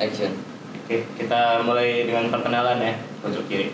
[0.00, 0.32] Action.
[0.80, 3.68] Oke, kita mulai dengan perkenalan ya, pojok kiri.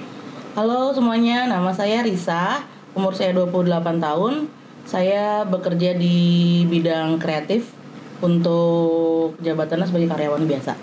[0.58, 2.66] Halo semuanya, nama saya Risa,
[2.98, 4.50] umur saya 28 tahun.
[4.82, 7.70] Saya bekerja di bidang kreatif
[8.18, 10.74] untuk jabatannya sebagai karyawan biasa.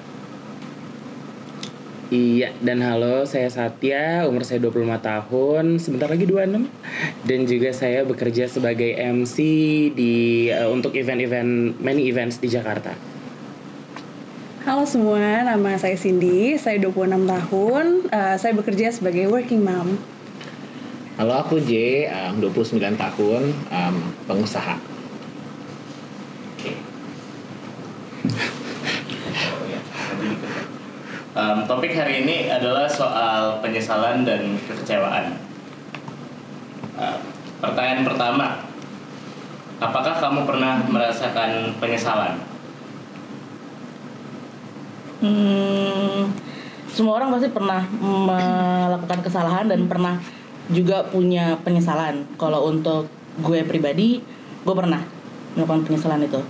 [2.14, 6.70] Iya, dan halo, saya Satya, umur saya 25 tahun, sebentar lagi 26.
[7.26, 9.38] Dan juga saya bekerja sebagai MC
[9.92, 13.13] di eh, untuk event-event many events di Jakarta.
[14.64, 20.00] Halo semua, nama saya Cindy, saya 26 tahun, eh, saya bekerja sebagai working mom.
[21.20, 24.80] Halo aku J, um, 29 tahun, um, pengusaha.
[26.56, 26.80] Oke.
[31.36, 35.44] Em, topik hari ini adalah soal penyesalan dan kekecewaan.
[37.04, 37.20] Em,
[37.60, 38.64] pertanyaan pertama,
[39.84, 42.53] apakah kamu pernah merasakan penyesalan?
[45.24, 46.36] Hmm,
[46.92, 50.20] semua orang pasti pernah melakukan kesalahan dan pernah
[50.68, 52.28] juga punya penyesalan.
[52.36, 53.08] Kalau untuk
[53.40, 54.20] gue pribadi,
[54.68, 55.00] gue pernah
[55.56, 56.44] melakukan penyesalan itu.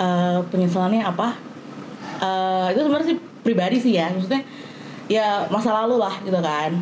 [0.00, 1.36] Eh, penyesalannya apa?
[2.24, 4.42] Eh, itu sebenarnya sih pribadi sih ya, maksudnya
[5.12, 6.72] ya masa lalu lah gitu kan,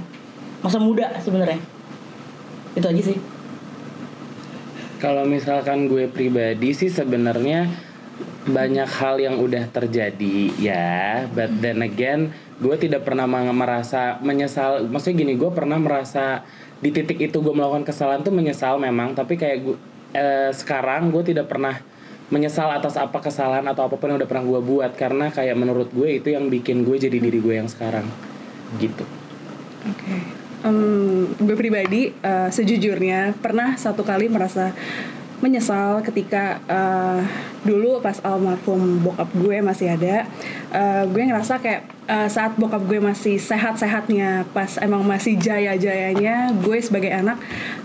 [0.63, 1.59] masa muda sebenarnya.
[2.79, 3.19] Itu aja sih.
[5.03, 7.86] Kalau misalkan gue pribadi sih sebenarnya
[8.47, 14.87] banyak hal yang udah terjadi ya, but then again gue tidak pernah merasa menyesal.
[14.87, 16.47] Maksudnya gini, gue pernah merasa
[16.81, 19.77] di titik itu gue melakukan kesalahan tuh menyesal memang, tapi kayak gue
[20.15, 21.77] eh, sekarang gue tidak pernah
[22.27, 25.95] menyesal atas apa kesalahan atau apa pun yang udah pernah gue buat karena kayak menurut
[25.95, 28.07] gue itu yang bikin gue jadi diri gue yang sekarang
[28.83, 29.07] gitu.
[29.87, 30.17] Oke.
[30.67, 34.75] Em, gue pribadi eh, sejujurnya pernah satu kali merasa
[35.45, 37.21] menyesal ketika eh,
[37.67, 40.25] dulu pas almarhum bokap gue masih ada,
[40.73, 46.79] eh, gue ngerasa kayak eh, saat bokap gue masih sehat-sehatnya, pas emang masih jaya-jayanya, gue
[46.81, 47.37] sebagai anak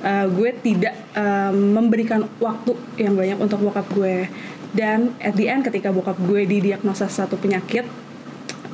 [0.04, 4.28] eh, gue tidak eh, memberikan waktu yang banyak untuk bokap gue.
[4.72, 7.84] Dan at the end ketika bokap gue didiagnosa satu penyakit,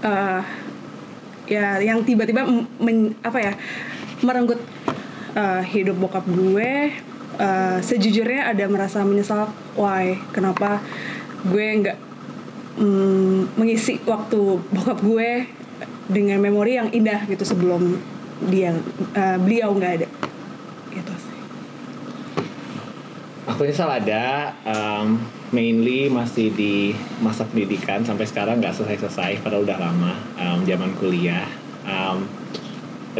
[0.05, 0.41] eh,
[1.47, 2.43] ya yang tiba-tiba
[3.23, 3.53] apa ya
[4.21, 4.59] merenggut
[5.37, 6.91] uh, hidup bokap gue
[7.37, 10.17] uh, sejujurnya ada merasa menyesal why?
[10.33, 10.81] Kenapa
[11.45, 11.97] gue nggak
[12.81, 15.29] mm, mengisi waktu bokap gue
[16.09, 18.01] dengan memori yang indah gitu sebelum
[18.49, 18.75] dia
[19.17, 20.07] uh, beliau nggak ada?
[20.93, 21.39] Gitu sih.
[23.47, 25.21] Aku nyesal ada, um,
[25.55, 26.91] mainly masih di
[27.23, 28.03] masa pendidikan.
[28.03, 31.47] Sampai sekarang nggak selesai-selesai, padahal udah lama, um, zaman kuliah.
[31.87, 32.27] Um,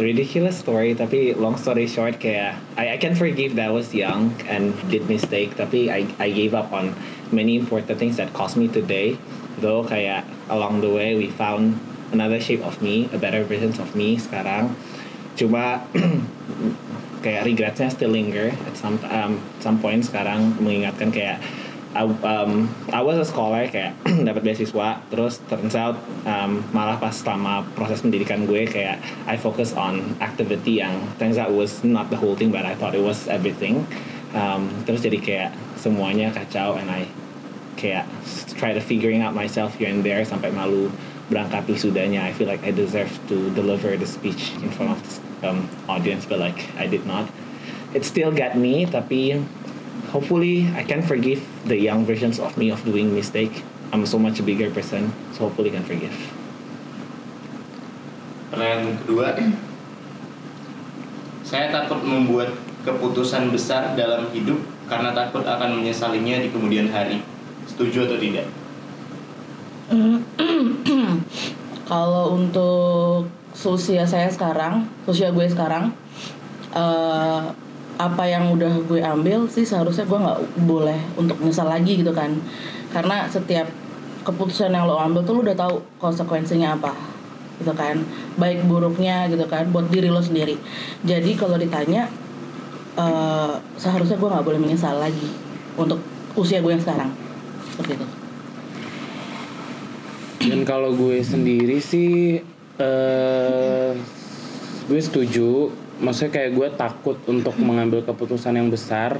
[0.02, 4.34] ridiculous story, tapi long story short kayak I, I can forgive that I was young
[4.46, 6.94] and did mistake, tapi I, I gave up on
[7.34, 9.18] many important things that cost me today.
[9.58, 11.82] Though kayak along the way we found
[12.14, 14.72] another shape of me, a better version of me sekarang.
[15.34, 15.82] Cuma
[17.24, 21.42] kayak regretsnya still linger at some um, some point sekarang mengingatkan kayak
[22.04, 23.98] um, I was a scholar kayak
[24.28, 29.74] dapat beasiswa terus turns out um, malah pas selama proses pendidikan gue kayak I focus
[29.74, 33.26] on activity yang turns out was not the whole thing but I thought it was
[33.26, 33.82] everything.
[34.36, 35.50] Um, terus jadi kayak
[35.80, 37.08] semuanya kacau and I
[37.80, 38.06] kayak
[38.58, 40.92] try to figuring out myself here and there sampai malu
[41.32, 42.24] berangkat wisudanya.
[42.24, 46.28] I feel like I deserve to deliver the speech in front of this um, audience
[46.28, 47.26] but like I did not.
[47.96, 49.40] It still got me tapi
[50.10, 54.40] hopefully I can forgive the young versions of me of doing mistake I'm so much
[54.40, 56.14] a bigger person so hopefully can forgive
[58.48, 59.36] Pertanyaan kedua,
[61.44, 64.56] saya takut membuat keputusan besar dalam hidup
[64.88, 67.20] karena takut akan menyesalinya di kemudian hari.
[67.68, 68.48] Setuju atau tidak?
[71.92, 75.92] Kalau untuk seusia saya sekarang, seusia gue sekarang,
[76.72, 77.42] eh,
[77.98, 80.38] apa yang udah gue ambil sih seharusnya gue nggak
[80.70, 82.30] boleh untuk menyesal lagi gitu kan,
[82.94, 83.66] karena setiap
[84.22, 86.94] keputusan yang lo ambil tuh lo udah tahu konsekuensinya apa
[87.58, 87.98] gitu kan,
[88.38, 90.54] baik buruknya gitu kan, buat diri lo sendiri.
[91.02, 92.06] Jadi kalau ditanya,
[92.94, 95.26] eh, seharusnya gue nggak boleh menyesal lagi
[95.74, 95.98] untuk
[96.38, 97.10] usia gue yang sekarang,
[97.74, 98.06] seperti itu.
[100.54, 102.38] Dan kalau gue sendiri sih
[102.78, 103.90] eh
[104.86, 105.74] gue setuju.
[105.98, 109.18] Maksudnya kayak gue takut untuk mengambil keputusan yang besar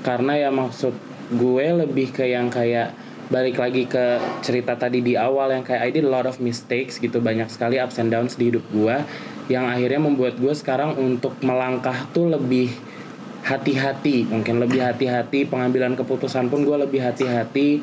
[0.00, 0.94] karena ya maksud
[1.28, 2.96] gue lebih ke yang kayak
[3.28, 6.96] balik lagi ke cerita tadi di awal yang kayak I did a lot of mistakes
[6.96, 8.96] gitu banyak sekali ups and downs di hidup gue
[9.52, 12.72] yang akhirnya membuat gue sekarang untuk melangkah tuh lebih
[13.44, 17.80] hati-hati mungkin lebih hati-hati pengambilan keputusan pun gue lebih hati-hati.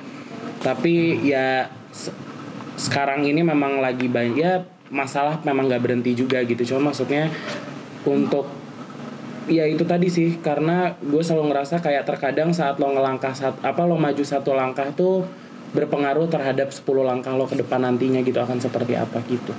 [0.62, 2.13] Tapi ya se-
[2.78, 4.62] sekarang ini memang lagi banyak ya
[4.94, 7.33] masalah memang nggak berhenti juga gitu cuma maksudnya
[8.07, 8.46] untuk
[9.46, 13.86] ya itu tadi sih karena gue selalu ngerasa kayak terkadang saat lo ngelangkah saat apa
[13.86, 15.25] lo maju satu langkah tuh
[15.75, 19.54] berpengaruh terhadap 10 langkah lo ke depan nantinya gitu akan seperti apa gitu.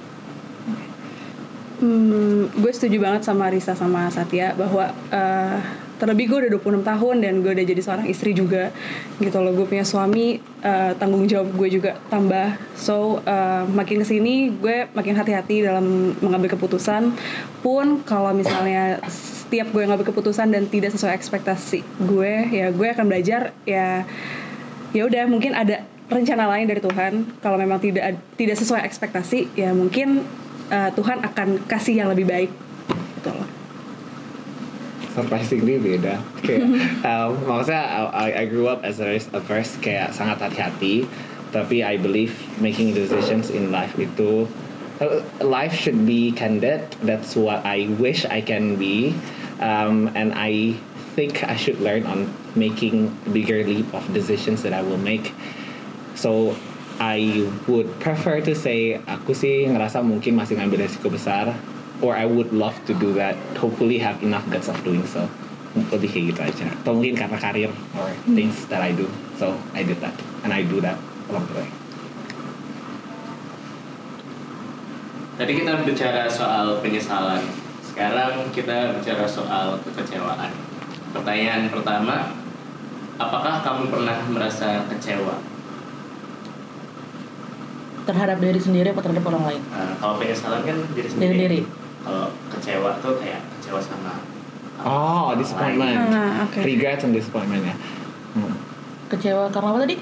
[1.76, 5.60] Hmm, gue setuju banget sama Risa sama Satya bahwa eh,
[5.96, 8.70] terlebih gue udah 26 tahun dan gue udah jadi seorang istri juga.
[9.16, 12.56] Gitu loh gue punya suami eh, tanggung jawab gue juga tambah.
[12.76, 17.16] So eh, makin ke sini gue makin hati-hati dalam mengambil keputusan.
[17.64, 23.06] Pun kalau misalnya setiap gue ngambil keputusan dan tidak sesuai ekspektasi gue ya gue akan
[23.06, 24.02] belajar ya
[24.90, 27.40] ya udah mungkin ada rencana lain dari Tuhan.
[27.40, 30.26] Kalau memang tidak tidak sesuai ekspektasi ya mungkin
[30.69, 32.50] uh, Tuhan akan kasih yang lebih baik.
[33.22, 33.56] Gitu loh
[35.16, 36.20] surprisingly beda.
[36.44, 36.68] Kayak
[37.08, 41.08] um, maksudnya I, I grew up as a averse kayak sangat hati-hati
[41.56, 44.44] tapi I believe making decisions in life itu
[45.00, 46.84] uh, life should be candid.
[47.00, 49.16] That's what I wish I can be.
[49.56, 50.76] Um, and I
[51.16, 55.32] think I should learn on making bigger leap of decisions that I will make.
[56.12, 56.52] So
[57.00, 61.56] I would prefer to say aku sih ngerasa mungkin masih ngambil resiko besar
[62.04, 65.25] or I would love to do that hopefully have enough guts of doing so
[65.93, 67.70] lebih kayak gitu aja atau mungkin karena karir
[68.00, 69.04] or things that I do
[69.37, 70.96] so I did that and I do that
[71.28, 71.69] along the way
[75.37, 77.44] Tadi kita bicara soal penyesalan.
[77.84, 80.48] Sekarang kita bicara soal kekecewaan.
[81.12, 82.32] Pertanyaan pertama,
[83.20, 85.37] apakah kamu pernah merasa kecewa?
[88.06, 91.60] terhadap diri sendiri atau terhadap orang lain Nah, kalau penyesalan kan diri diri sendiri.
[92.06, 94.14] Kalau kecewa tuh kayak kecewa sama
[94.79, 96.14] oh orang disappointment lain.
[96.14, 96.58] Ah, oke.
[96.62, 97.75] regrets and disappointment ya
[98.32, 98.55] Hmm.
[99.08, 99.97] kecewa karena apa tadi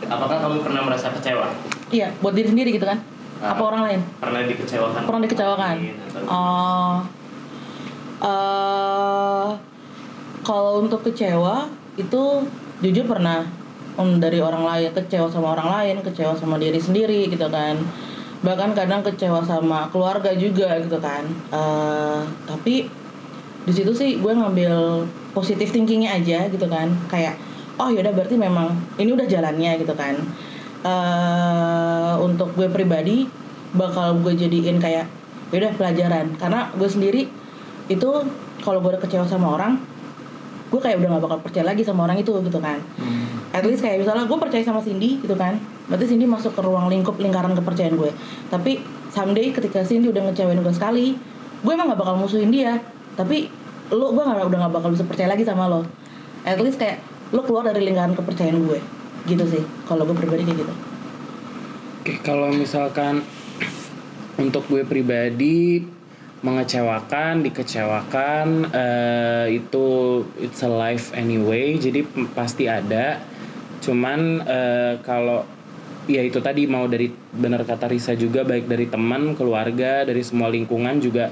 [0.00, 1.48] Apakah kamu pernah merasa kecewa?
[1.88, 3.00] iya buat diri sendiri gitu kan
[3.38, 3.54] Ah.
[3.54, 5.00] apa orang lain Pernah dikecewakan?
[5.00, 6.96] pernah dikecewakan orang lain atau- oh
[8.18, 9.48] eh
[10.42, 12.22] kalau untuk kecewa itu
[12.80, 13.46] jujur pernah
[13.94, 17.74] Om, dari orang lain kecewa sama orang lain kecewa sama diri sendiri gitu kan
[18.38, 21.26] bahkan kadang kecewa sama keluarga juga gitu kan.
[21.50, 22.86] Eh tapi
[23.66, 25.04] di situ sih gue ngambil
[25.34, 26.94] positif thinkingnya aja gitu kan.
[27.10, 27.34] Kayak
[27.78, 30.14] oh yaudah berarti memang ini udah jalannya gitu kan.
[30.86, 33.26] Eh untuk gue pribadi
[33.74, 35.10] bakal gue jadiin kayak
[35.50, 36.38] yaudah pelajaran.
[36.38, 37.26] Karena gue sendiri
[37.90, 38.10] itu
[38.62, 39.82] kalau gue udah kecewa sama orang
[40.68, 42.78] gue kayak udah gak bakal percaya lagi sama orang itu gitu kan.
[43.50, 45.56] At least kayak misalnya gue percaya sama Cindy gitu kan
[45.88, 48.12] berarti Cindy masuk ke ruang lingkup lingkaran kepercayaan gue.
[48.52, 48.80] Tapi
[49.10, 51.16] someday ketika Cindy udah ngecewain gue sekali
[51.58, 52.78] gue emang gak bakal musuhin dia.
[53.18, 53.50] Tapi
[53.90, 55.82] lo gue gak, udah gak bakal bisa percaya lagi sama lo.
[56.46, 57.02] At least kayak
[57.34, 58.78] lo keluar dari lingkaran kepercayaan gue.
[59.26, 60.74] Gitu sih kalau gue pribadi kayak gitu.
[62.04, 63.26] Oke, kalau misalkan
[64.38, 65.82] untuk gue pribadi
[66.38, 69.86] mengecewakan, dikecewakan eh, itu
[70.38, 73.18] it's a life anyway, jadi pasti ada.
[73.82, 75.42] Cuman eh, kalau
[76.08, 80.48] ya itu tadi mau dari benar kata Risa juga baik dari teman, keluarga, dari semua
[80.48, 81.30] lingkungan juga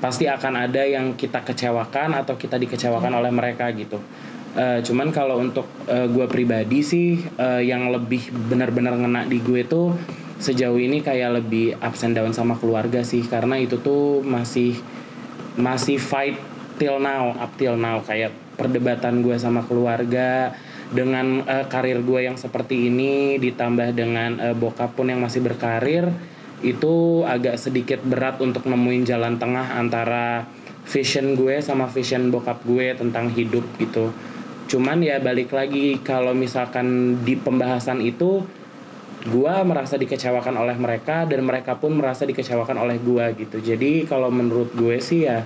[0.00, 4.00] pasti akan ada yang kita kecewakan atau kita dikecewakan oleh mereka gitu.
[4.50, 9.62] Eh, cuman kalau untuk eh, gue pribadi sih eh, yang lebih benar-benar ngena di gue
[9.62, 9.94] tuh
[10.42, 14.74] sejauh ini kayak lebih and down sama keluarga sih karena itu tuh masih
[15.54, 16.34] masih fight
[16.82, 20.56] till now up till now kayak perdebatan gue sama keluarga
[20.90, 26.10] dengan eh, karir gue yang seperti ini ditambah dengan eh, bokap pun yang masih berkarir
[26.60, 30.44] itu agak sedikit berat untuk nemuin jalan tengah antara
[30.84, 34.12] vision gue sama vision bokap gue tentang hidup gitu.
[34.68, 38.44] Cuman ya balik lagi kalau misalkan di pembahasan itu
[39.28, 43.60] gua merasa dikecewakan oleh mereka dan mereka pun merasa dikecewakan oleh gua gitu.
[43.60, 45.44] Jadi kalau menurut gue sih ya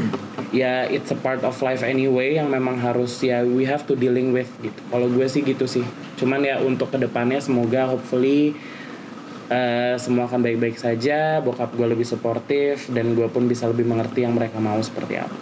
[0.50, 4.34] ya it's a part of life anyway yang memang harus ya we have to dealing
[4.34, 4.80] with gitu.
[4.90, 5.86] Kalau gue sih gitu sih.
[6.18, 8.58] Cuman ya untuk ke depannya semoga hopefully
[9.52, 14.26] eh, semua akan baik-baik saja bokap gue lebih suportif dan gue pun bisa lebih mengerti
[14.26, 15.36] yang mereka mau seperti apa.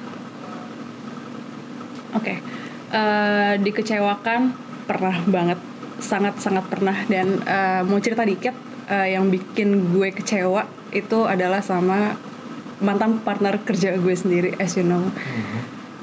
[2.11, 2.43] Oke,
[2.91, 4.51] Eh, dikecewakan
[4.91, 5.55] pernah banget,
[6.01, 8.53] sangat sangat pernah dan eh, mau cerita dikit
[8.91, 12.19] eh, yang bikin gue kecewa itu adalah sama
[12.81, 15.05] mantan partner kerja gue sendiri, as you know.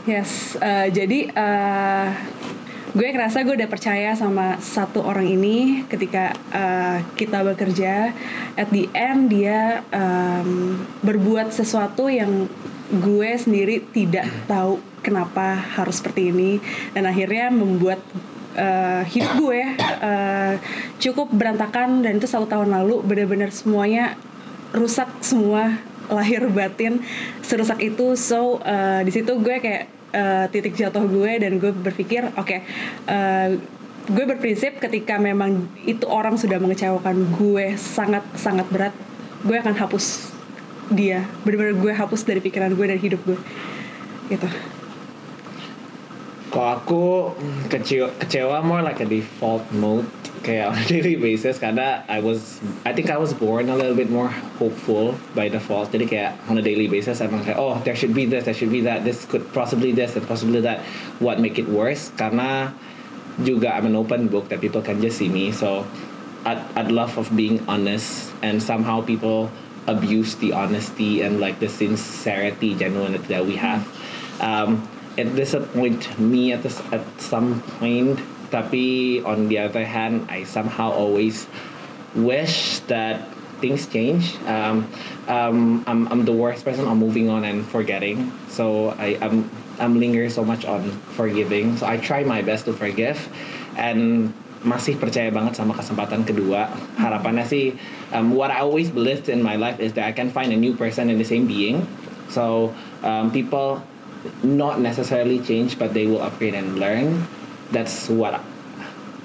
[0.08, 2.08] Yes, eh, jadi eh,
[2.96, 8.16] gue ngerasa gue udah percaya sama satu orang ini ketika eh, kita bekerja.
[8.56, 12.48] At the end dia em, berbuat sesuatu yang
[12.88, 16.64] gue sendiri tidak tahu kenapa harus seperti ini
[16.96, 18.00] dan akhirnya membuat
[18.58, 19.62] eh, hidup gue
[20.02, 20.54] eh,
[20.98, 24.18] cukup berantakan dan itu satu tahun lalu benar-benar semuanya
[24.74, 27.04] rusak semua lahir batin
[27.46, 28.18] serusak itu.
[28.18, 32.58] So eh, di situ gue kayak eh, titik jatuh gue dan gue berpikir oke
[33.08, 33.48] eh,
[34.08, 38.96] gue berprinsip ketika memang itu orang sudah mengecewakan gue sangat sangat berat
[39.46, 40.34] gue akan hapus
[40.88, 41.28] dia.
[41.44, 43.40] Benar-benar gue hapus dari pikiran gue dan hidup gue.
[44.32, 44.77] Gitu
[46.48, 47.04] Kalau aku
[47.68, 50.08] kecewa, kecewa more like a default mode.
[50.46, 53.98] Kayak on a daily basis karena I was I think I was born a little
[53.98, 55.92] bit more hopeful by default.
[55.92, 58.72] Jadi kayak on a daily basis emang kayak oh there should be this there should
[58.72, 60.88] be that this could possibly this and possibly that.
[61.20, 62.16] What make it worse?
[62.16, 62.72] Karena
[63.44, 65.52] juga I'm an open book that people can just see me.
[65.52, 65.84] So
[66.48, 69.52] I'd, I'd love of being honest and somehow people
[69.84, 73.84] abuse the honesty and like the sincerity genuinity that we have.
[74.40, 74.88] Um,
[75.18, 78.22] it disappoint me at this, at some point.
[78.48, 81.50] Tapi on the other hand I somehow always
[82.16, 83.28] wish that
[83.60, 84.38] things change.
[84.46, 84.88] Um,
[85.28, 88.32] um, I'm, I'm the worst person on moving on and forgetting.
[88.48, 91.76] So I, I'm, I'm lingering so much on forgiving.
[91.76, 93.20] So I try my best to forgive.
[93.76, 94.34] And
[94.66, 96.70] masih percaya banget sama kesempatan kedua.
[96.98, 97.78] Harapannya sih
[98.14, 100.74] um, what I always believed in my life is that I can find a new
[100.74, 101.86] person in the same being.
[102.30, 102.74] So
[103.06, 103.82] um, people
[104.44, 107.26] not necessarily change but they will upgrade and learn
[107.72, 108.42] that's what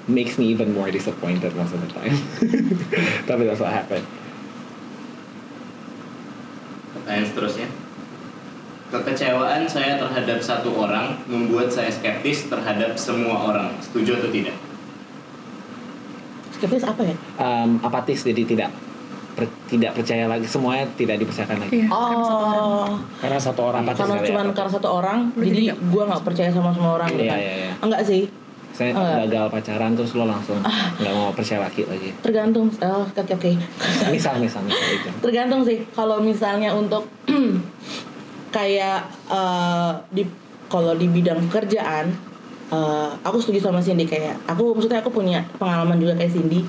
[0.07, 2.15] makes me even more disappointed most of the time
[3.29, 4.05] tapi that's what happened
[6.93, 7.67] Pertanyaan seterusnya.
[8.87, 13.75] Kekecewaan saya terhadap satu orang membuat saya skeptis terhadap semua orang.
[13.83, 14.55] Setuju atau tidak?
[16.63, 18.71] skeptis apa ya um, apatis jadi tidak
[19.43, 21.71] per- tidak percaya lagi semuanya tidak dipercayakan lagi.
[21.75, 22.87] Iya, oh.
[23.19, 24.49] Karena satu orang karena Saya?
[24.49, 27.39] karena satu orang Lu jadi jadi gue nggak percaya sama semua orang gitu Iya, kan
[27.39, 27.71] iya, iya.
[27.79, 28.23] enggak sih.
[28.73, 29.15] Saya Eh.
[29.23, 30.57] gagal pacaran terus lo langsung
[30.97, 32.09] nggak mau percaya laki lagi.
[32.19, 32.73] Tergantung.
[32.79, 33.49] Oh, oke oke
[34.09, 35.85] misal misal misal itu tergantung sih.
[35.89, 37.05] Kalau misalnya untuk
[38.49, 40.23] kayak eh, di
[40.65, 42.09] kalau di bidang kerjaan
[42.69, 44.05] eh, aku setuju sama Cindy.
[44.05, 46.65] Kayak aku maksudnya aku punya pengalaman juga kayak Cindy.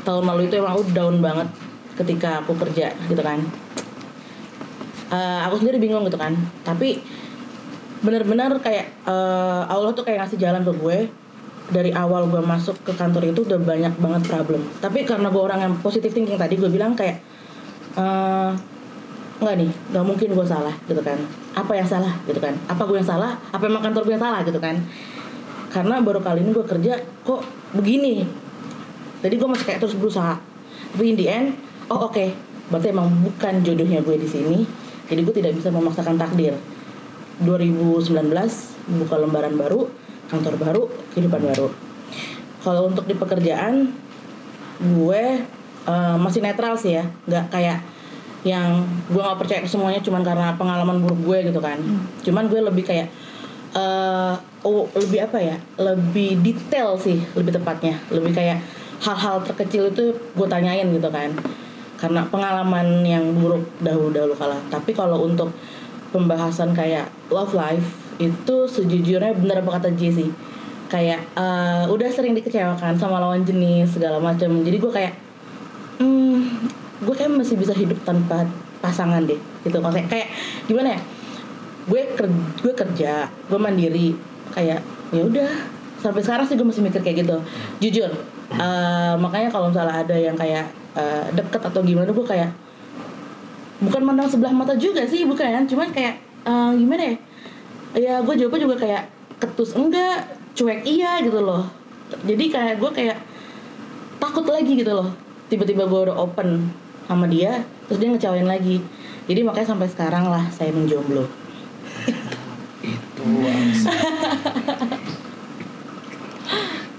[0.00, 1.50] Tahun lalu itu emang aku down banget
[1.98, 3.40] ketika aku kerja gitu kan.
[5.10, 6.36] Eh, aku sendiri bingung gitu kan.
[6.62, 7.02] Tapi
[8.00, 10.98] benar-benar kayak eh, Allah tuh kayak ngasih jalan ke gue.
[11.70, 14.62] Dari awal gue masuk ke kantor itu udah banyak banget problem.
[14.82, 17.22] Tapi karena gue orang yang positive thinking tadi gue bilang kayak
[17.94, 18.50] eh
[19.40, 21.18] nggak nih nggak mungkin gue salah gitu kan.
[21.54, 22.14] Apa yang salah?
[22.26, 22.54] gitu kan.
[22.66, 23.38] Apa gue yang salah?
[23.50, 24.40] Apa emang kantor gue yang salah?
[24.42, 24.82] gitu kan.
[25.70, 27.42] Karena baru kali ini gue kerja kok
[27.74, 28.26] begini?
[29.22, 30.34] Jadi gue masih kayak terus berusaha.
[30.90, 31.54] Tapi in the end
[31.90, 32.26] oh oke.
[32.70, 34.62] Berarti emang bukan jodohnya gue di sini.
[35.10, 36.54] Jadi gue tidak bisa memaksakan takdir.
[37.42, 38.06] 2019
[39.00, 39.88] buka lembaran baru
[40.30, 40.82] kantor baru
[41.12, 41.66] kehidupan baru.
[42.62, 43.90] Kalau untuk di pekerjaan
[44.78, 45.22] gue
[45.90, 47.04] eh, masih netral sih ya.
[47.26, 47.78] Nggak kayak
[48.46, 51.76] yang gue nggak percaya ke semuanya cuman karena pengalaman buruk gue gitu kan.
[52.22, 53.10] Cuman gue lebih kayak
[53.74, 55.56] eh oh lebih apa ya?
[55.74, 57.98] Lebih detail sih lebih tepatnya.
[58.14, 58.62] Lebih kayak
[59.00, 61.32] hal-hal terkecil itu gue tanyain gitu kan
[62.00, 65.52] karena pengalaman yang buruk dahulu-dahulu kala tapi kalau untuk
[66.10, 70.28] pembahasan kayak love life itu sejujurnya bener apa kata J sih?
[70.90, 75.14] Kayak eh, udah sering dikecewakan sama lawan jenis segala macam jadi gue kayak
[76.02, 76.36] hmm,
[77.00, 78.44] gue kayak masih bisa hidup tanpa
[78.84, 79.78] pasangan deh gitu.
[79.80, 80.28] Kayak kayak
[80.68, 81.00] gimana ya?
[81.88, 84.12] Gue ker- gue kerja gue mandiri
[84.52, 85.50] kayak ya udah.
[86.00, 87.36] Sampai sekarang sih gue masih mikir kayak gitu.
[87.80, 88.10] Jujur
[88.52, 92.50] eh, makanya kalau misalnya ada yang kayak eh, deket atau gimana gue kayak
[93.80, 95.66] bukan mandang sebelah mata juga sih bukan.
[95.66, 97.16] Cuman kayak eh, gimana ya?
[97.90, 99.02] Ya gue jawabnya juga kayak
[99.42, 101.66] ketus enggak cuek iya gitu loh.
[102.26, 103.18] Jadi kayak gue kayak
[104.22, 105.10] takut lagi gitu loh.
[105.50, 106.70] Tiba-tiba gue udah open
[107.10, 108.78] sama dia terus dia ngecewain lagi.
[109.26, 111.26] Jadi makanya sampai sekarang lah saya menjomblo.
[112.80, 113.24] Itu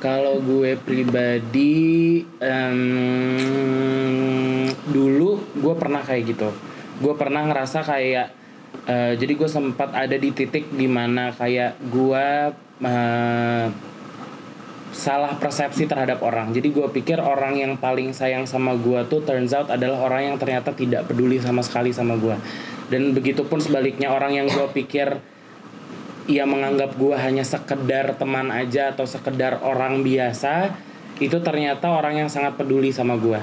[0.01, 3.80] kalau gue pribadi dulu
[5.71, 6.51] gue pernah kayak gitu.
[6.99, 8.27] Gue pernah ngerasa kayak
[8.91, 12.27] eh, jadi gue sempat ada di titik di mana kayak gue
[12.83, 13.65] eh,
[14.91, 16.51] salah persepsi terhadap orang.
[16.51, 20.37] Jadi gue pikir orang yang paling sayang sama gue tuh turns out adalah orang yang
[20.37, 22.35] ternyata tidak peduli sama sekali sama gue
[22.91, 25.23] dan begitupun sebaliknya orang yang gue pikir
[26.27, 30.75] ia menganggap gue hanya sekedar teman aja atau sekedar orang biasa
[31.23, 33.39] itu ternyata orang yang sangat peduli sama gue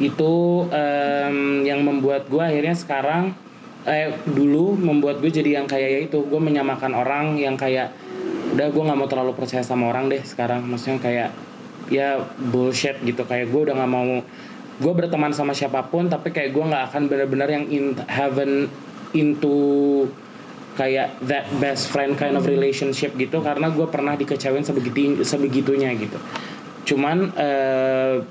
[0.00, 3.36] itu em, yang membuat gue akhirnya sekarang
[3.82, 6.22] eh dulu membuat gue jadi yang kayak ya itu.
[6.22, 7.92] Gue menyamakan orang yang kayak
[8.54, 10.62] udah gue nggak mau terlalu percaya sama orang deh sekarang.
[10.64, 11.28] Maksudnya kayak
[11.90, 13.26] ya bullshit gitu.
[13.26, 14.22] Kayak gue udah nggak mau
[14.82, 18.66] gue berteman sama siapa pun tapi kayak gue nggak akan benar-benar yang in heaven
[19.12, 20.08] into
[20.72, 23.42] kayak that best friend kind of relationship gitu.
[23.42, 26.16] Karena gue pernah dikecewain sebegitu sebegitunya gitu.
[26.86, 28.22] Cuman eh,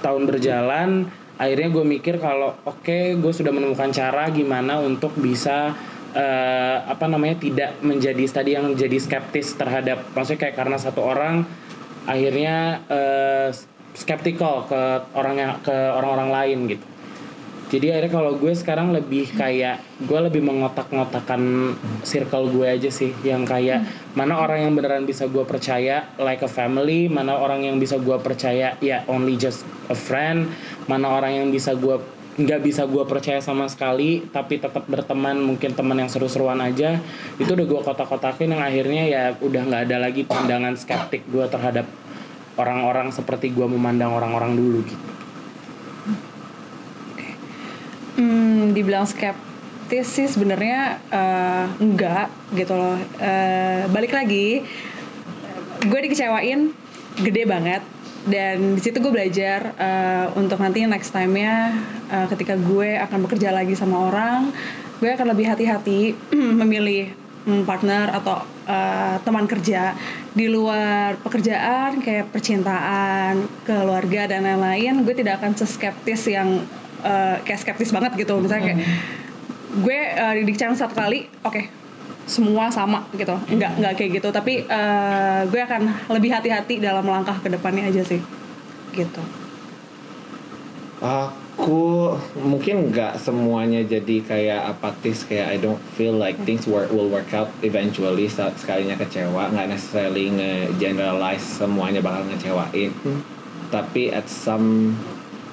[0.00, 1.08] tahun berjalan
[1.38, 5.70] akhirnya gue mikir kalau oke gue sudah menemukan cara gimana untuk bisa
[6.12, 11.46] eh, apa namanya tidak menjadi tadi yang jadi skeptis terhadap maksudnya kayak karena satu orang
[12.10, 13.48] akhirnya eh,
[13.94, 14.82] skeptical ke
[15.14, 16.86] orang yang ke orang-orang lain gitu
[17.68, 23.12] jadi akhirnya kalau gue sekarang lebih kayak gue lebih mengotak-ngotakan circle gue aja sih.
[23.20, 23.78] Yang kayak
[24.16, 27.12] mana orang yang beneran bisa gue percaya like a family.
[27.12, 30.48] Mana orang yang bisa gue percaya ya only just a friend.
[30.88, 32.00] Mana orang yang bisa gue
[32.38, 36.96] nggak bisa gue percaya sama sekali tapi tetap berteman mungkin teman yang seru-seruan aja.
[37.36, 41.84] Itu udah gue kotak-kotakin yang akhirnya ya udah nggak ada lagi pandangan skeptik gue terhadap
[42.56, 45.07] orang-orang seperti gue memandang orang-orang dulu gitu
[48.74, 52.98] Dibilang skeptis sih sebenarnya eh, enggak gitu loh.
[53.18, 54.62] Eh, balik lagi,
[55.84, 56.74] gue dikecewain
[57.18, 57.82] gede banget
[58.28, 61.72] dan di situ gue belajar eh, untuk nanti next time-nya
[62.12, 64.52] eh, ketika gue akan bekerja lagi sama orang,
[65.00, 66.12] gue akan lebih hati-hati
[66.60, 67.14] memilih
[67.48, 69.96] hmm, partner atau eh, teman kerja
[70.36, 75.06] di luar pekerjaan kayak percintaan, keluarga dan lain-lain.
[75.06, 76.66] Gue tidak akan seskeptis yang
[77.04, 78.38] eh, kayak skeptis banget gitu.
[78.38, 78.80] Misalnya kayak
[79.68, 81.62] gue uh, didik channel satu kali, oke
[82.28, 84.28] semua sama gitu, nggak nggak kayak gitu.
[84.28, 88.20] Tapi eh, gue akan lebih hati-hati dalam langkah ke depannya aja sih,
[88.92, 89.22] gitu.
[91.00, 97.10] Aku mungkin nggak semuanya jadi kayak apatis kayak I don't feel like things work, will
[97.10, 102.94] work out eventually saat sekalinya kecewa nggak necessarily nge-generalize semuanya bakal ngecewain
[103.74, 104.94] tapi at some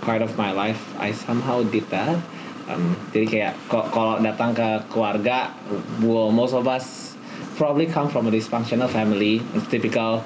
[0.08, 2.22] part of my life I somehow did that
[2.66, 5.54] Um, jadi kayak kalau datang ke keluarga
[6.02, 7.14] well, most of us
[7.62, 10.26] probably come from a dysfunctional family it's typical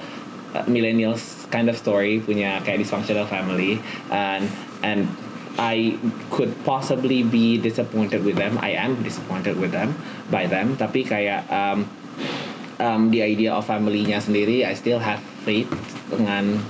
[0.55, 4.47] uh, millennials kind of story punya kayak dysfunctional family and
[4.87, 5.11] and
[5.59, 5.99] I
[6.31, 8.55] could possibly be disappointed with them.
[8.63, 9.91] I am disappointed with them
[10.31, 10.79] by them.
[10.79, 11.83] Tapi kayak um,
[12.79, 15.67] um, the idea of family-nya sendiri, I still have faith
[16.07, 16.63] dengan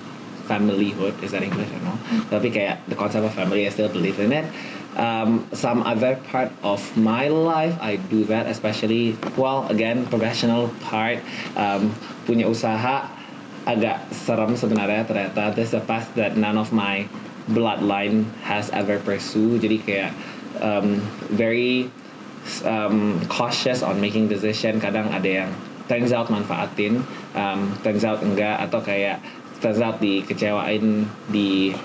[0.49, 1.13] familyhood.
[1.21, 1.93] Is that English or no?
[2.33, 4.49] Tapi kayak the concept of family, I still believe in it.
[4.97, 11.21] Um, some other part of my life, I do that, especially well, again, professional part,
[11.53, 11.93] um,
[12.25, 13.05] punya usaha
[13.69, 15.53] agak serem sebenarnya ternyata.
[15.53, 17.05] There's a path that none of my
[17.45, 19.61] bloodline has ever pursue.
[19.61, 20.11] Jadi kayak
[20.57, 21.93] um, very
[22.65, 24.81] um, cautious on making decision.
[24.81, 25.51] Kadang ada yang
[25.89, 27.01] turns out manfaatin,
[27.33, 29.21] um, turns out enggak atau kayak
[29.59, 31.75] turns out dikecewain di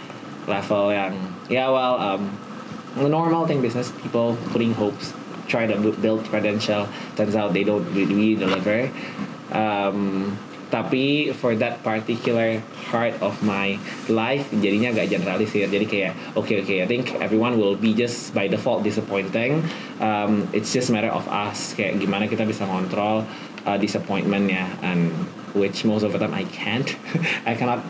[0.46, 1.14] level yang
[1.50, 2.30] ya well um,
[2.96, 3.90] the normal thing business.
[4.02, 5.12] People putting hopes
[5.46, 6.88] try to bu- build credential.
[7.16, 8.90] Turns out they don't really deliver.
[9.52, 10.34] Um,
[10.72, 12.58] tapi for that particular
[12.90, 13.78] part of my
[14.10, 18.50] life jadinya agak generalisir jadi kayak okay okay I think everyone will be just by
[18.50, 19.62] default disappointing.
[20.02, 21.78] Um, it's just matter of us.
[21.78, 23.22] Kayak gimana kita bisa kontrol
[23.62, 24.66] uh, disappointmentnya.
[24.82, 25.14] And
[25.54, 26.90] which most of the time I can't.
[27.46, 27.80] I cannot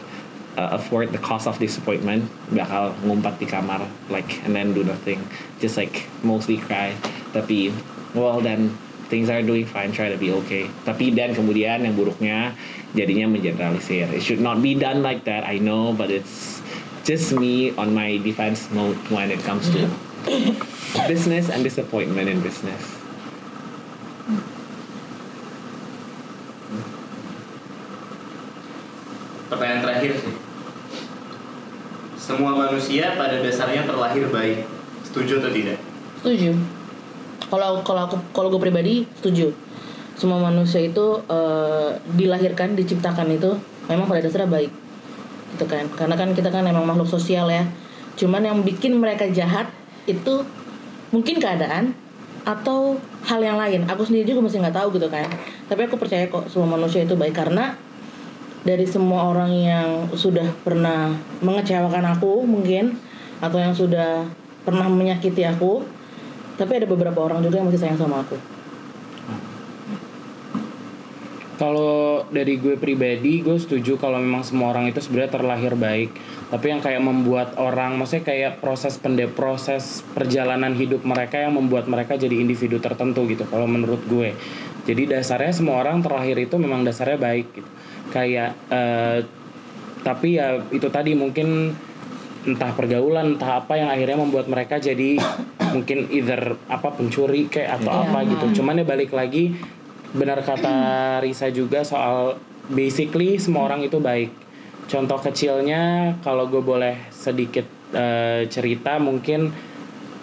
[0.56, 5.24] uh, afford the cost of disappointment bakal ngumpat di kamar like and then do nothing.
[5.58, 6.94] Just like mostly cry.
[7.32, 7.72] Tapi
[8.14, 8.76] well then
[9.08, 10.70] things are doing fine try to be okay.
[10.84, 12.54] Tapi dan kemudian yang buruknya
[12.94, 14.12] jadinya mengeneralisir.
[14.14, 16.62] It should not be done like that I know but it's
[17.04, 19.88] just me on my defense mode when it comes to
[21.04, 23.03] business and disappointment in business
[30.04, 30.36] Terakhir sih.
[32.20, 34.68] Semua manusia pada dasarnya terlahir baik.
[35.00, 35.80] Setuju atau tidak?
[36.20, 36.52] Setuju.
[37.48, 39.56] Kalau kalau aku kalau gue pribadi setuju.
[40.20, 43.56] Semua manusia itu eh, dilahirkan, diciptakan itu
[43.88, 44.72] memang pada dasarnya baik.
[45.56, 45.88] Gitu kan.
[45.96, 47.64] Karena kan kita kan memang makhluk sosial ya.
[48.20, 49.72] Cuman yang bikin mereka jahat
[50.04, 50.44] itu
[51.16, 51.96] mungkin keadaan
[52.44, 53.88] atau hal yang lain.
[53.88, 55.32] Aku sendiri juga masih nggak tahu gitu kan.
[55.64, 57.72] Tapi aku percaya kok semua manusia itu baik karena
[58.64, 61.12] dari semua orang yang sudah pernah
[61.44, 62.96] mengecewakan aku mungkin
[63.38, 64.24] atau yang sudah
[64.64, 65.84] pernah menyakiti aku
[66.56, 68.40] tapi ada beberapa orang juga yang masih sayang sama aku
[71.54, 76.10] Kalau dari gue pribadi, gue setuju kalau memang semua orang itu sebenarnya terlahir baik.
[76.50, 81.86] Tapi yang kayak membuat orang, maksudnya kayak proses pende proses perjalanan hidup mereka yang membuat
[81.86, 83.46] mereka jadi individu tertentu gitu.
[83.46, 84.34] Kalau menurut gue,
[84.82, 87.70] jadi dasarnya semua orang terlahir itu memang dasarnya baik gitu
[88.14, 89.18] kayak eh,
[90.06, 91.74] tapi ya itu tadi mungkin
[92.44, 95.16] entah pergaulan entah apa yang akhirnya membuat mereka jadi
[95.72, 98.00] mungkin either apa pencuri kayak atau Iya.
[98.06, 98.46] apa gitu.
[98.60, 99.56] Cuman ya balik lagi
[100.14, 100.74] benar kata
[101.18, 102.38] Risa juga soal
[102.70, 104.30] basically semua orang itu baik.
[104.86, 109.48] Contoh kecilnya kalau gue boleh sedikit eh, cerita mungkin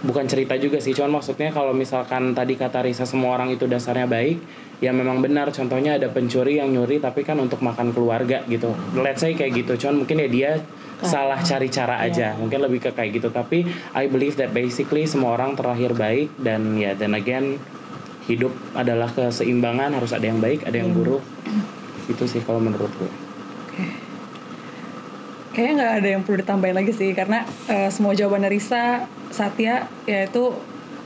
[0.02, 4.10] bukan cerita juga sih cuman maksudnya kalau misalkan tadi kata Risa semua orang itu dasarnya
[4.10, 4.42] baik
[4.82, 5.54] ya memang benar.
[5.54, 8.74] Contohnya ada pencuri yang nyuri tapi kan untuk makan keluarga gitu.
[8.98, 10.52] Let's say kayak gitu cuman mungkin ya dia
[11.06, 12.34] salah cari cara aja.
[12.36, 13.30] Mungkin lebih ke kayak gitu.
[13.30, 17.62] Tapi I believe that basically semua orang terlahir baik dan ya then again
[18.26, 19.94] hidup adalah keseimbangan.
[19.94, 21.22] Harus ada yang baik ada yang buruk.
[22.10, 23.12] Itu sih kalau menurut gue.
[25.52, 30.20] Kayaknya nggak ada yang perlu ditambahin lagi sih karena eh, semua jawaban Risa, Satya ya
[30.28, 30.54] itu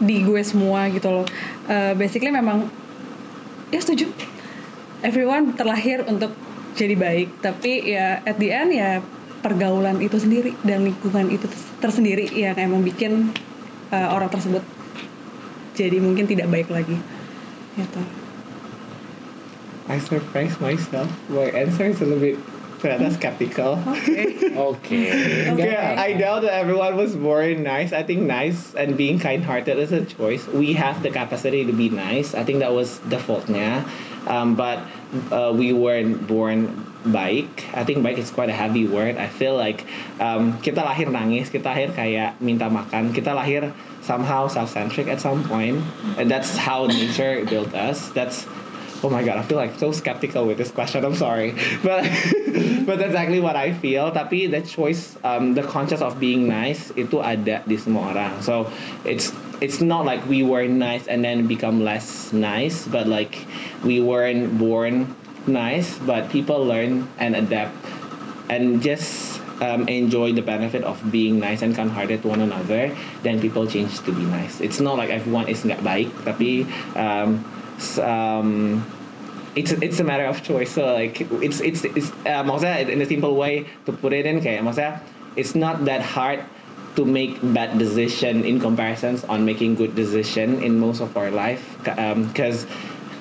[0.01, 1.25] di gue semua gitu loh.
[1.71, 2.67] Eh, basically memang
[3.71, 4.11] ya setuju.
[5.05, 6.33] Everyone terlahir untuk
[6.75, 8.99] jadi baik, tapi ya at the end ya
[9.39, 11.45] pergaulan itu sendiri dan lingkungan itu
[11.79, 13.29] tersendiri yang emang bikin
[13.93, 14.65] eh, orang tersebut
[15.75, 16.97] jadi mungkin tidak baik lagi.
[17.75, 18.01] Gitu.
[19.85, 21.11] I surprised myself.
[21.29, 22.41] My answer is a little bit
[22.79, 23.79] ternyata skeptical.
[24.57, 25.01] oke
[25.55, 27.93] Yeah, I know that everyone was born nice.
[27.93, 30.47] I think nice and being kind-hearted is a choice.
[30.47, 32.35] We have the capacity to be nice.
[32.35, 33.87] I think that was defaultnya.
[34.25, 34.81] Um, but
[35.31, 37.69] uh, we weren't born baik.
[37.73, 39.17] I think baik is quite a heavy word.
[39.17, 39.85] I feel like
[40.19, 43.69] um, kita lahir nangis, kita lahir kayak minta makan, kita lahir
[44.01, 45.81] somehow self-centric at some point,
[46.17, 48.09] and that's how nature built us.
[48.17, 48.49] That's
[49.05, 51.05] Oh my god, I feel like so skeptical with this question.
[51.05, 51.53] I'm sorry,
[51.85, 52.01] but
[52.89, 54.09] but that's exactly what I feel.
[54.09, 58.41] Tapi the choice, um, the conscious of being nice itu ada di semua orang.
[58.41, 58.65] So
[59.05, 59.29] it's
[59.61, 63.45] it's not like we were nice and then become less nice, but like
[63.85, 65.13] we weren't born
[65.45, 67.77] nice, but people learn and adapt
[68.49, 72.89] and just um, enjoy the benefit of being nice and kind-hearted to one another.
[73.21, 74.65] Then people change to be nice.
[74.65, 76.65] It's not like everyone is nggak baik, tapi
[76.97, 77.45] um,
[78.01, 78.81] um,
[79.55, 80.75] it's it's a matter of choice.
[80.75, 84.43] So like it's it's it's uh, maksudnya in a simple way to put it in
[84.43, 84.99] kayak maksudnya
[85.39, 86.43] it's not that hard
[86.95, 91.75] to make bad decision in comparisons on making good decision in most of our life
[91.99, 92.63] Um, because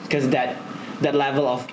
[0.07, 0.59] because that
[1.03, 1.67] that level of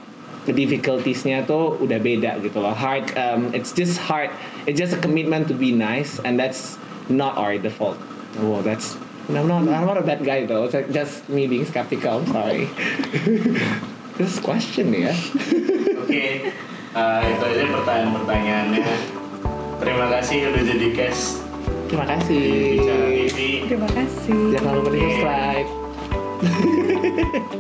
[0.50, 2.74] the difficultiesnya tuh udah beda gitu loh.
[2.74, 4.34] Hard um, it's just hard
[4.66, 7.98] it's just a commitment to be nice and that's not our default.
[8.42, 8.98] Oh that's
[9.30, 10.66] I'm not I'm not a bad guy though.
[10.66, 12.66] It's like just me being skeptical I'm sorry
[14.22, 15.10] this question ya
[15.98, 16.54] Oke,
[16.92, 18.90] eh, itu aja pertanyaan-pertanyaannya.
[19.78, 21.42] Terima kasih udah jadi guest
[21.88, 22.44] terima kasih
[22.78, 23.38] Bicara TV.
[23.68, 24.40] Terima kasih.
[24.56, 25.68] jangan lupa di subscribe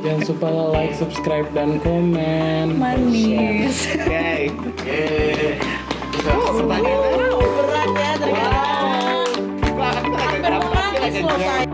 [0.01, 3.91] jangan lupa like subscribe dan komen Manis.
[3.91, 5.59] oke Yeay.
[6.27, 8.61] oh pertanyaannya Wow, berat ya ternyata.
[9.73, 11.70] Wah, agak- Hampir aku